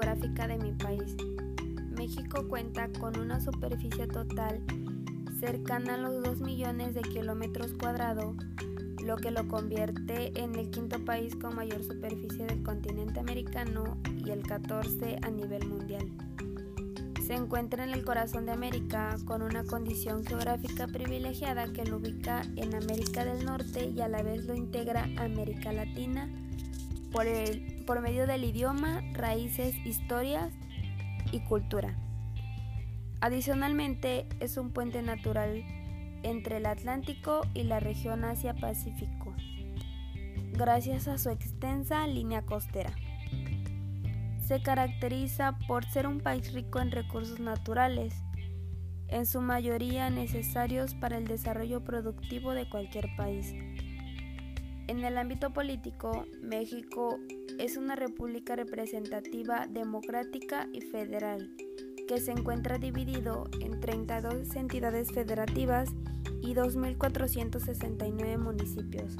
[0.00, 1.14] geográfica de mi país.
[1.90, 4.62] México cuenta con una superficie total
[5.38, 8.34] cercana a los 2 millones de kilómetros cuadrados,
[9.04, 14.30] lo que lo convierte en el quinto país con mayor superficie del continente americano y
[14.30, 16.10] el 14 a nivel mundial.
[17.26, 22.42] Se encuentra en el corazón de América con una condición geográfica privilegiada que lo ubica
[22.56, 26.28] en América del Norte y a la vez lo integra a América Latina
[27.12, 30.52] por, el, por medio del idioma, raíces, historias
[31.32, 31.96] y cultura.
[33.20, 35.64] Adicionalmente, es un puente natural
[36.22, 39.34] entre el Atlántico y la región Asia-Pacífico,
[40.52, 42.92] gracias a su extensa línea costera
[44.50, 48.12] se caracteriza por ser un país rico en recursos naturales,
[49.06, 53.54] en su mayoría necesarios para el desarrollo productivo de cualquier país.
[54.90, 57.20] En el ámbito político, México
[57.60, 61.48] es una república representativa, democrática y federal,
[62.08, 65.90] que se encuentra dividido en 32 entidades federativas
[66.42, 69.16] y 2.469 municipios.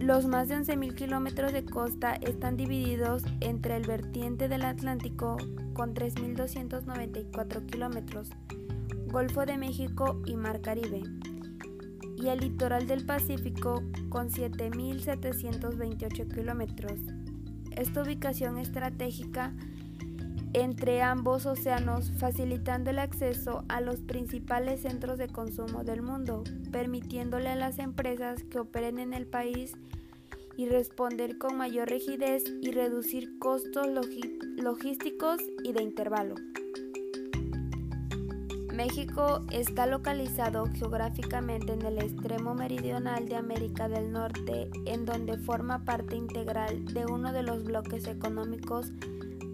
[0.00, 5.36] Los más de 11.000 kilómetros de costa están divididos entre el vertiente del Atlántico
[5.74, 8.30] con 3.294 kilómetros,
[9.08, 11.02] Golfo de México y Mar Caribe,
[12.22, 17.00] y el litoral del Pacífico con 7.728 kilómetros.
[17.76, 19.52] Esta ubicación estratégica
[20.52, 27.48] entre ambos océanos, facilitando el acceso a los principales centros de consumo del mundo, permitiéndole
[27.48, 29.72] a las empresas que operen en el país
[30.58, 33.86] y responder con mayor rigidez y reducir costos
[34.58, 36.34] logísticos y de intervalo.
[38.72, 45.84] México está localizado geográficamente en el extremo meridional de América del Norte, en donde forma
[45.84, 48.90] parte integral de uno de los bloques económicos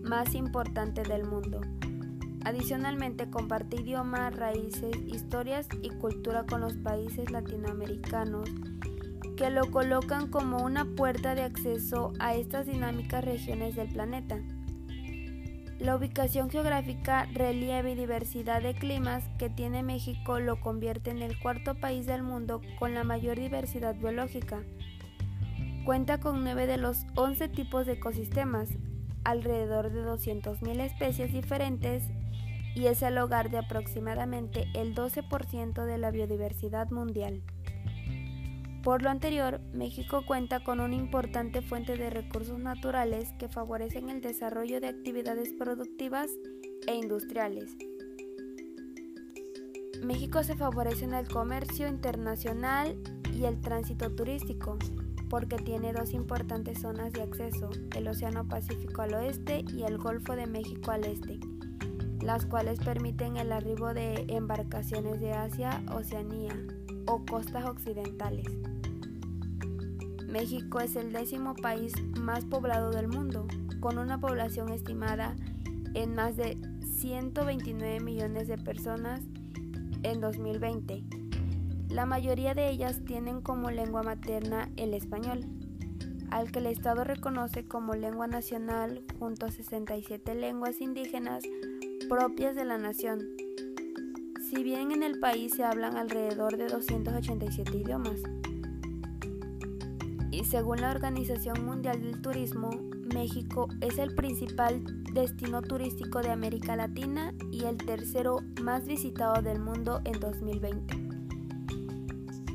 [0.02, 1.60] más importante del mundo.
[2.44, 8.48] Adicionalmente comparte idioma, raíces, historias y cultura con los países latinoamericanos
[9.36, 14.38] que lo colocan como una puerta de acceso a estas dinámicas regiones del planeta.
[15.78, 21.38] La ubicación geográfica, relieve y diversidad de climas que tiene México lo convierte en el
[21.38, 24.64] cuarto país del mundo con la mayor diversidad biológica.
[25.84, 28.70] Cuenta con nueve de los 11 tipos de ecosistemas,
[29.22, 32.02] alrededor de 200.000 especies diferentes
[32.74, 37.42] y es el hogar de aproximadamente el 12% de la biodiversidad mundial.
[38.82, 44.20] Por lo anterior, México cuenta con una importante fuente de recursos naturales que favorecen el
[44.20, 46.30] desarrollo de actividades productivas
[46.86, 47.76] e industriales.
[50.04, 52.96] México se favorece en el comercio internacional
[53.34, 54.78] y el tránsito turístico,
[55.28, 60.36] porque tiene dos importantes zonas de acceso, el Océano Pacífico al oeste y el Golfo
[60.36, 61.40] de México al este,
[62.22, 66.54] las cuales permiten el arribo de embarcaciones de Asia, Oceanía
[67.08, 68.46] o costas occidentales.
[70.26, 73.46] México es el décimo país más poblado del mundo,
[73.80, 75.34] con una población estimada
[75.94, 76.58] en más de
[76.98, 79.22] 129 millones de personas
[80.02, 81.18] en 2020
[81.88, 85.46] la mayoría de ellas tienen como lengua materna el español,
[86.30, 91.42] al que el Estado reconoce como lengua nacional junto a 67 lenguas indígenas
[92.08, 93.47] propias de la nación.
[94.48, 98.22] Si bien en el país se hablan alrededor de 287 idiomas.
[100.30, 102.70] Y según la Organización Mundial del Turismo,
[103.12, 104.82] México es el principal
[105.12, 110.96] destino turístico de América Latina y el tercero más visitado del mundo en 2020.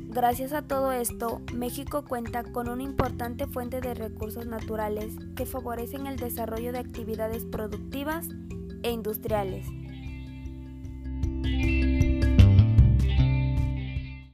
[0.08, 6.08] Gracias a todo esto, México cuenta con una importante fuente de recursos naturales que favorecen
[6.08, 8.28] el desarrollo de actividades productivas
[8.82, 9.66] e industriales.